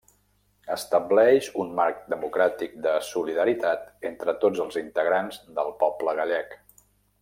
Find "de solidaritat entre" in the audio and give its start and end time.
2.87-4.39